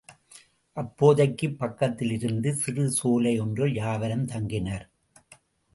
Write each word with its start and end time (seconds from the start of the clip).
அப்போதைக்குப் 0.77 1.59
பக்கத்திலிருந்த 1.59 2.53
சிறு 2.53 2.91
சோலை 2.91 3.39
ஒன்றில் 3.39 3.73
யாவரும் 3.73 4.27
தங்கினர். 4.27 4.85